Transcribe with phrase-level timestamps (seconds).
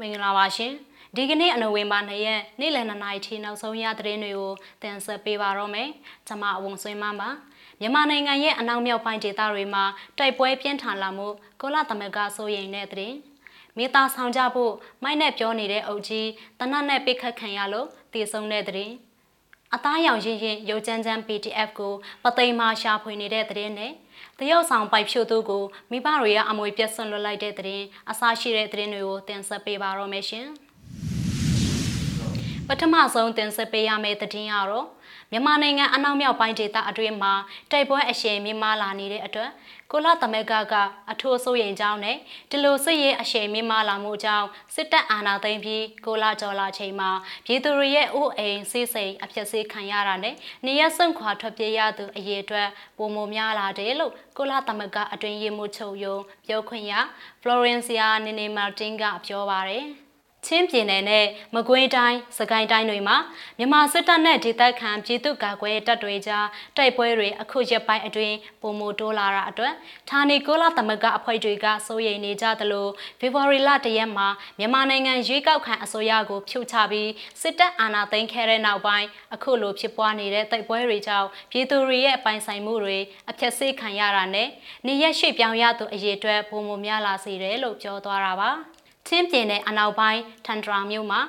[0.00, 0.72] မင်္ဂလာပါရှင်
[1.16, 4.52] ဒီကနေ့အနိုဝင်ဘာ2ရက်နေ့လယ်2နာရီထိနောက်ဆုံးရသတင်းတွေကို
[4.82, 5.88] တင်ဆက်ပေးပါတော့မယ်
[6.26, 7.28] ကျွန်မအဝုံဆွေးမပါ
[7.80, 9.84] မြန်မာနိုင်ငံရဲ့အနောက်မြောက်ပိုင်းဒေသတွေမှာ
[10.18, 11.28] တိုက်ပွဲပြင်းထန်လာမှု
[11.60, 13.16] ကိုလာသမဂစိုးရိမ်တဲ့သတင်း
[13.76, 14.72] မိသားဆောင်ကြဖို့
[15.02, 18.94] မိုက်နဲ့ပြောနေတဲ့အုပ်ကြီးတနတ်နဲ့ပိတ်ခတ်ခံရလို့တည်ဆုံတဲ့သတင်း
[19.76, 21.94] အသားရောင်ရင်ရင်ရုပ်ကြမ်းကြမ်း PDF ကို
[22.24, 23.92] ပသိမ်မာရှာဖွေနေတဲ့သတင်းနဲ့
[24.38, 30.46] တရုတ်ဆောင်ပိုက်ဖြို့သူကိုမိဘတွေကအမွေပြတ်ဆွန့်လွတ်လိုက်တဲ့သတင်းအစားရှိတဲ့သတင်းတွေကိုတင်ဆက်ပေးပါတော့မယ်ရှင်
[32.68, 34.86] ပထမဆုံးတင်ဆက်ပေးရမယ့်သတင်းကတော့
[35.34, 37.32] မြန်မာနိုင်ငံအနောက်မြောက်ပိုင်းဒေသအတွင်းမှာ
[37.70, 39.50] တိုက်ပွဲအရှိန်မြင့်မားလာနေတဲ့အတွက်
[39.92, 40.74] ကိုလာသမက်ကက
[41.10, 42.16] အထူးစိုးရိမ်ကြောင်းနဲ့
[42.50, 47.10] ဒီလိုစစ်ရေးအရှိန်မြင့်မားလာမှုကြောင့်စစ်တပ်အာဏာသိမ်းပြီးကိုလာကျော်လာချိန်မှာ
[47.44, 50.34] ပြည်သူတွေရဲ့အိုးအိမ်စီးစိမ်အဖြစ်စေးခံရတာနဲ့
[50.66, 56.16] နေရစွန့်ခွာထွက်ပြေးရသူအရေးအတွက်ပုံမများလာတယ်လို့ကိုလာသမက်ကအတွင်ရေးမှုချုပ်ယုံ
[56.46, 56.92] ပြောခွင့်ရ
[57.42, 59.86] Florencia Nene Martin ကပြောပါတယ်။
[60.46, 63.16] ချင်းပြည်နယ်နဲ့မကွေးတိုင်းစကိုင်းတိုင်းတွေမှာ
[63.58, 69.74] မြန်မာစစ်တပ်နဲ့ဒေသခံပြည်သူ့ကာကွယ်တပ်တွေကြားတိုက်ပွဲတွေအခုရက်ပိုင်းအတွင်းပုံမတိုးလာတာအတွက်
[70.10, 72.88] ဌာနေကိုလာသမဂအဖွဲ့တွေကစိုးရိမ်နေကြသလို
[73.20, 74.28] ဖေဖော်ဝါရီလတရက်မှာ
[74.58, 82.98] မြန်မာနိုင်ငံရွေးကောက်ခံအစိုးရကိုဖြုတ်ချပြီးစစ်တပ်အာဏာသိမ်းခဲ့တဲ့နောက်ပိုင်းအခုလိုဖြစ်ပွားနေတဲ့တိုက်ပွဲတွေကြောင့်ပြည်သူတွေရဲ့ပိုင်ဆိုင်မှုတွေ
[83.30, 84.48] အပြတ်စေးခံရတာနဲ့
[84.86, 88.52] နေရက်ရွှေ့ပြောင်းရသူအရေးအတွက်ပုံမများလာစေတယ်လို့ပြောသွားတာပါ။
[89.08, 91.20] ချင်းပြည်နယ်အနောက်ပိုင်းထန်ဒရာမြို့မှာ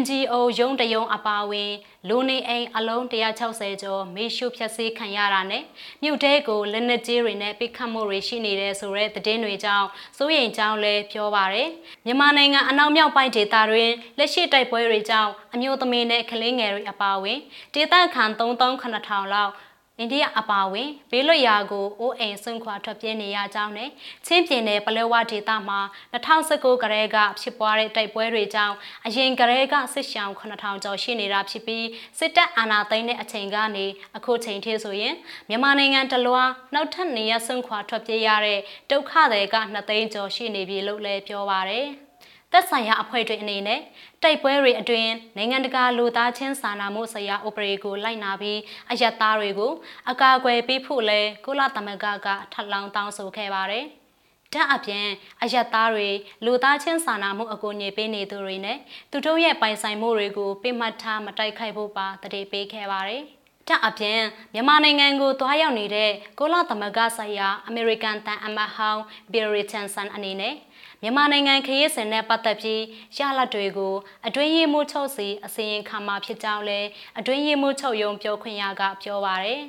[0.00, 1.72] NGO ရုံးတရုံအပါအဝင်
[2.08, 5.62] လူနေအိမ်အလုံး160ကျော်မေရှုဖြက်စီးခံရတာနဲ့
[6.02, 11.70] မြို့တဲကိုလက်နက်ကြီးတွေနဲ့ပိတ်ခတ်မှုတွေရှိနေတဲ့ဆိုတဲ့သတင်းတွေကြောင့်စိုးရိမ်ကြောင်းလည်းပြောပါရယ်
[12.04, 17.38] မြန်မာနိုင်ငံအနောက်မြောက်ပိုင်းဒေသတွင်လက်ရှိတိုက်ပွဲတွေကြောင့်အမျိုးသမီးနဲ့ကလေးငယ်တွေအပါအဝင်
[17.74, 19.52] ဒေသခံ3,000လောက်
[20.00, 23.90] အိန္ဒိယအပါအဝင်ဘေးလွတ်ရာကိုအိုးအိမ်ဆွန့်ခွာထွက်ပြေးနေရကြောင်းနဲ့
[24.26, 25.80] ချင်းပြည်နယ်ပလဲဝဒေသမှာ
[26.12, 31.86] 2019ကတည်းကဖြစ်ပွားတဲ့တိုက်ပွဲတွေကြောင့်အရင်ကတည်းကစစ်ရှောင်9000ကျော်ရှိနေတာဖြစ်ပြီး
[32.18, 33.86] စစ်တပ်အာဏာသိမ်းတဲ့အချိန်ကနေ
[34.16, 35.14] အခုချိန်ထိဆိုရင်
[35.48, 42.07] မြန်မာနိုင်ငံတလွှားနောက်ထပ်နေရဆွန့်ခွာထွက်ပြေးရတဲ့ဒုက္ခတွေက2သိန်းကျော်ရှိနေပြီလို့လည်းပြောပါရယ်
[42.52, 43.80] သက်ဆိုင်ရာအဖွဲ့တွေအနေနဲ့
[44.22, 48.58] တိုက်ပွဲတွေအတွင်းနိုင်ငံတကာလူသားချင်းစာနာမှုဆိုင်ရာဥပဒေကိုလိုက်နာပြီး
[48.90, 49.72] အယက်သားတွေကို
[50.10, 53.84] အကာအကွယ်ပေးဖို့လဲကုလသမဂ္ဂကထပ်လောင်းတောင်းဆိုခဲ့ပါတယ်။
[54.54, 55.06] ဒါအပြင်
[55.42, 56.08] အယက်သားတွေ
[56.44, 58.78] လူသားချင်းစာနာမှုအကူအညီပေးနေသူတွေနဲ့
[59.10, 63.24] သူတို့ရဲ့ပိုင်ဆိုင်မှုတွေကိုပြမှတ်ထားမတိုက်ခိုက်ဖို့ပါတတိပေးခဲ့ပါတယ်။
[63.68, 64.20] တအပြင်
[64.52, 70.54] မြန်မာနိုင်ငံကိုသွားရောက်နေတဲ့ကိုလာသမဂ္ဂဆိုင်ရာအမေရိကန်တန်အမတ်ဟောင်းဘီရီချန်ဆန်အနေနဲ့
[71.02, 72.82] မြန်မာနိုင်ငံခရီးစဉ်နဲ့ပတ်သက်ပြီး
[73.18, 73.94] ရလဒ်တွေကို
[74.26, 76.80] အတွင်းရေးမှူးချုပ်စီအစီရင်ခံမှာဖြစ်ကြောင်းလဲ
[77.18, 79.62] အတွင်းရေးမှူးချုပ်ရုံးပြောခွင့်ရကပြောပါရယ်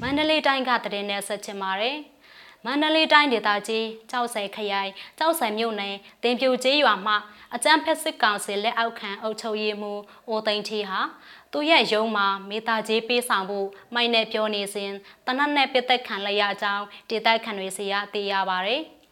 [0.00, 1.98] မန္တလေးတိုင်းကတည်င်းနဲ့ဆက်ချင်ပါတယ်
[2.64, 7.14] မန္တလေးတိုင်းဒေသကြီးကြောက်ဆယ်ခရိုင်ကြောက်ဆယ်မြို့နယ်တင်ပြူကျေးရွာမှ
[7.54, 11.00] အကြမ်းဖက်စစ်ကောင်စီလက်အောက်ခံအုပ်ချုပ်ရေးမှူးအိုသိန်းထီဟာ
[11.52, 14.92] သူ့ရဲ့ရုံးမှာမေတာကြီးပေးဆောင်ဖို့မိုက်နဲ့ပြောနေစဉ်
[15.26, 18.78] တနတ်နဲ့ပြစ်သက်ခံလိုက်ရကြောင်းဒေသခံတွေစီကသိရပါဗျ။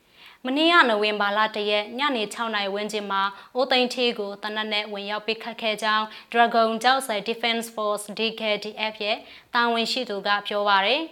[0.47, 3.23] မနေ့ကနိုဝင်ဘာလတရက်ညနေ6နာရီဝန်းကျင်မှာ
[3.55, 9.19] အိုသိန်းထီကိုတနက်နဲ့ဝင်ရောက်ပစ်ခတ်ခဲ့ကြောင်း Dragon ကြောက်ဆယ် Defense Force DKDF ရဲ့
[9.55, 11.03] တာဝန်ရှိသူကပြောပါရယ်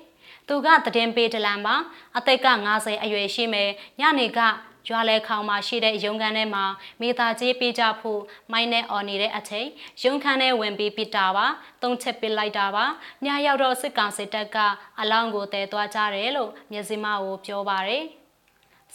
[0.48, 1.76] သူကတည်င်းပေးတလန်မှာ
[2.16, 3.70] အသက်က90အရွယ်ရှိမယ်
[4.00, 4.40] ညနေက
[4.88, 6.64] ရွာလဲခေါင်မှာရှိတဲ့ရုံခန်းထဲမှာ
[7.00, 8.20] မိသားကြီးပေးကြဖို့
[8.52, 9.68] မိုင်းနဲ့អော်နေတဲ့အချိန်
[10.02, 11.46] ရုံခန်းထဲဝင်ပြီးပစ်တာပါ
[11.82, 12.84] သုံးချက်ပစ်လိုက်တာပါ
[13.24, 14.56] ညရောက်တော့စစ်ကောင်စစ်တပ်က
[15.00, 18.19] အလောင်းကိုတဲသွားကြတယ်လို့မျက်စိမကိုပြောပါတယ်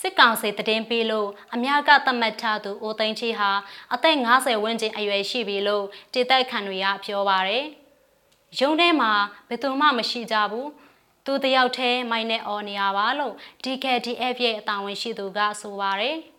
[0.01, 3.51] စစ်ကောင်စီတည်င်းပေးလို့အများကသတ်မှတ်ထားသူအိုသိန်းချီဟာ
[3.93, 7.65] အသက်50ဝန်းကျင်အရွယ်ရှိပြီလို့တည်သက်ခံတွေကပြောပါတယ်။
[8.59, 9.11] ရုံးထဲမှာ
[9.47, 10.67] ဘယ်သူမှမရှိကြဘူး။
[11.25, 13.33] သူတယောက်တည်းမိုင်းနဲ့အော်နေရပါလို့
[13.63, 16.17] DKDF ရဲ့အတာဝန်ရှိသူကဆိုပါတယ်။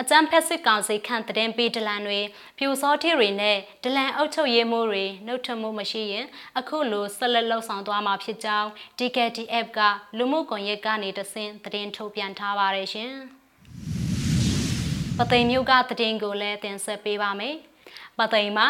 [0.00, 2.20] အကြမ်းဖက်စစ်ကောင်စီခန့်တည်ပေးဒလန်တွေ
[2.58, 6.26] ပြူစောတိတွေနဲ့ဒလန်အုပ်ချုပ်ရေးမှုတွေနှုတ်ထမှုမရှိရင်
[6.58, 8.68] အခုလိုဆက်လက်လှုပ်ဆောင်သွားမှာဖြစ်ကြောင်း
[8.98, 9.80] DKTF က
[10.16, 13.12] လူမှုကွန်ရက်ကနေတဆင့်သတင်းထုတ်ပြန်ထားပါတယ်ရှင်။
[15.18, 17.56] ပသိမ်မြို့ကသတင်းကိုလည်းတင်ဆက်ပေးပါမယ်။
[18.18, 18.66] ပသိမ်မှာ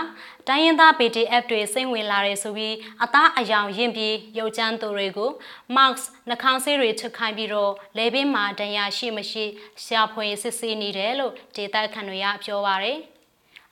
[0.48, 5.31] တိုင်းရင်းသား PDF တွေစိတ်ဝင်လာတယ်ဆိုပြီးအသားအယောင်ရင့်ပြီးရုပ်ချမ်းသူတွေကို
[5.76, 9.44] Marks နှာခေါင်းဆေးတွေချက်ခိုင်းပြီးတော့လေဘင်းမှာဒဏ်ရာရှိမရှိ
[9.84, 12.98] ရှာဖွေစစ်ဆေးနေတယ်လို့ဒေသခံတွေကပြောပါရယ်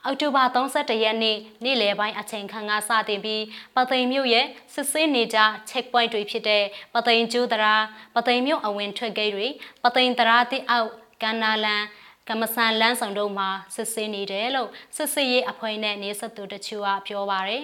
[0.03, 3.43] အောက်တိုဘာ31ရက်နေ့နေ့လယ်ပိုင်းအချိန်ခန့်ကစတင်ပြီး
[3.75, 5.39] ပသိမ်မြို့ရဲ့စစ်ဆေးနေကြ
[5.69, 6.63] check point တွေဖြစ်တဲ့
[6.93, 7.75] ပသိမ်ကျူးတရာ
[8.15, 9.47] ပသိမ်မြို့အဝင်ထွက်ဂိတ်တွေ
[9.83, 10.89] ပသိမ်တရာတိအောက်
[11.23, 11.83] ကန္နာလန်
[12.29, 17.63] ကမ္မဆန်လန်းဆောင်တို့မှာစစ်ဆေးနေတယ်လို့စစ်ဆေးရေးအဖွဲ့နဲ့နေဆက်သူတချို့ကပြောပါရယ်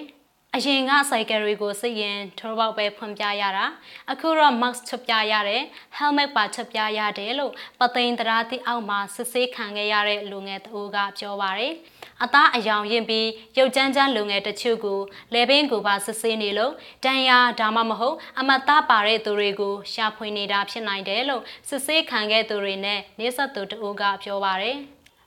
[0.56, 3.66] အရင်ကစိုက်ကယ်တွေကိုစစ်ရင်ထိုးပေါက်ပဲဖွင့်ပြရတာ
[4.10, 5.62] အခုတော့ mask ချွတ်ပြရတယ်
[5.98, 11.74] helmet ပါချွတ်ပြရတယ်လို့ပသိမ်တရားတိအောက်မှာစစ်ဆေးခံခဲ့ရတဲ့လူငယ်တအိုးကပြောပါတယ်
[12.24, 13.28] အသားအယောင်ရင်ပြီး
[13.58, 15.00] ရုပ်ကြမ်းကြမ်းလူငယ်တချို့ကို
[15.34, 16.72] လေဘင်းကိုပါစစ်ဆေးနေလို့
[17.04, 24.78] တန်ရာဒါမှမဟုတ်အမတ်သားပါတဲ့သူတွေကိုရှာဖွေနေတာဖြစ်နိုင်တယ်လို့စစ်ဆေးခံခဲ့သူတွေနဲ့နေဆက်သူတအိုးကပြောပါတယ်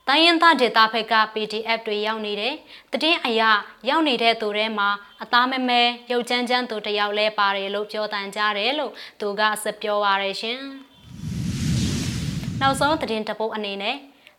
[0.09, 2.53] တိုင်းရင်းသားဒေတာဖက်က PDF တွေရောက်နေတယ်။
[3.03, 3.49] တည်င်းအရာ
[3.89, 4.89] ရောက်နေတဲ့သူထဲမှာ
[5.23, 5.81] အသားမဲမဲ
[6.11, 10.59] ရုပ်ကြမ်းကြမ်းသူတယောက်လဲပါတယ်လို့ပြောတန်ကြတယ်လို့သူကဆက်ပြောပါရရှင်။
[12.61, 13.95] နောက်ဆုံးသတင်းတပုတ်အနေနဲ့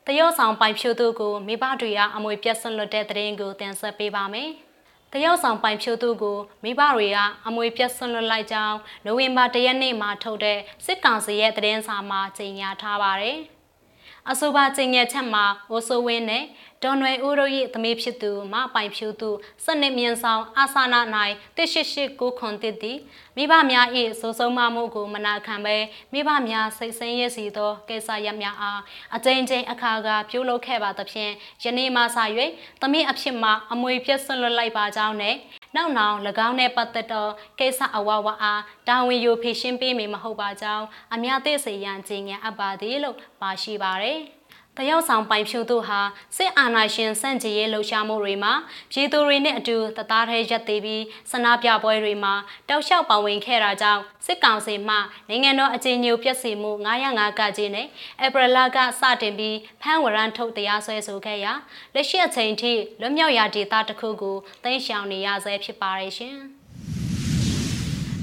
[0.09, 4.51] တရုတ်ဆောင်ပိုင်ဖြိုးသူကိုမိဘတွေကအမွေပြတ်ဆွလွတ်တဲ့သတင်းကိုတင်ဆက်ပေးပါမယ်။
[5.13, 13.39] တရုတ်ဆောင်ပိုင်ဖြိုးသူကိုမိဘတွေကအမွေပြတ်ဆွလွတ်လိုက်ကြောင်းနိုဝင်ဘာ၁ရက်နေ့မှာထုတ်တဲ့စစ်ကောင်စီရဲ့သတင်းစာမှာကြေညာထားပါတယ်။
[14.31, 16.45] အဆိုပါကျင်ငယ်ချက်မှာဝဆိုဝင်းနဲ့
[16.83, 19.31] ဒေါ်နွယ်ဦးတို့၏သမီးဖြစ်သူမပိုင်ဖြူသူ
[19.65, 21.01] စနစ်မြင့်ဆောင်အာဆာနာ၌
[21.57, 22.99] တရှိရှိကိုခွန်တစ်သည်
[23.37, 23.87] မိဘများ၏
[24.21, 25.77] စိုးဆုံးမမှုကိုမနာခံဘဲ
[26.13, 28.81] မိဘများစိတ်ဆင်းရဲစီသောကိစ္စရပ်များအား
[29.17, 31.33] အကြိမ်ကြိမ်အခါကပြုလုပ်ခဲ့ပါသဖြင့်
[31.63, 32.19] ယနေ့မှစ၍
[32.81, 35.37] သမီးအဖြစ်မှအမွေပြည့်စွန့်လွတ်လိုက်ပါကြောင်းနဲ့
[35.77, 37.29] နောက်နောက်၎င်းနဲ့ပတ်သက်သော
[37.59, 40.85] ကိစ္စအဝဝအားတာဝန်ယူဖြေရှင်းပေးမည်မဟုတ်ပါကြောင်း
[41.15, 44.21] အများသိစေရန်ကြေညာအပ်ပါသည်လို့ပါရှိပါတယ်။
[44.79, 46.01] တယောက်ဆောင်ပိုင်ဖြူတို့ဟာ
[46.37, 48.53] စစ်အာဏာရှင်စန့်ကျင်ရေးလှုပ်ရှားမှုတွေမှာ
[48.93, 52.35] ပြည်သူတွေနဲ့အတူတသားထဲရပ်တည်ပြီးဆန္ဒပြပွဲတွေမှာ
[52.69, 54.97] တောက်လျှောက်ပါဝင်ခဲ့တာကြောင့်စစ်ကောင်စီမှ
[55.29, 56.73] နိုင်ငံတော်အကြီးအကျယ်ပြည့်စုံမှု
[57.09, 57.87] 905ကကြီးနဲ့
[58.25, 61.53] ဧပြီလကစတင်ပြီးဖမ်းဝရမ်းထုတ်တရားစွဲဆိုခဲ့ရာ
[61.95, 66.39] လက်ရှိအချိန်ထိလွတ်မြောက်ရာဒေသတစ်ခုကိုသိမ်းရှောင်နေရဆဲဖြစ်ပါရဲ့ရှင်။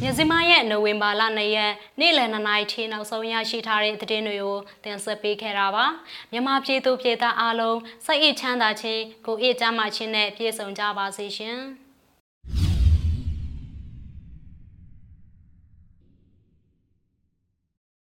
[0.05, 5.85] မြစည်းမရဲ့နိုဝင်ဘာလ2ရက်နေ့လယ်2နာရီထိနောက်ဆုံးရရှိထားတဲ့သတင်းတွေကိုတင်ဆက်ပေးခဲ့တာပါ
[6.31, 11.59] မြန်မာပြည်သူပြည်သားအားလုံးစိတ်အေးချမ်းသာခြင်းကိုယ်အေးချမ်းသာခြင်းနဲ့ပြည့်စုံကြပါစေရှင်။